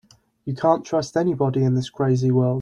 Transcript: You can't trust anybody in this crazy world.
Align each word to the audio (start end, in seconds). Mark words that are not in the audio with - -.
You 0.45 0.55
can't 0.55 0.83
trust 0.83 1.15
anybody 1.15 1.63
in 1.63 1.75
this 1.75 1.91
crazy 1.91 2.31
world. 2.31 2.49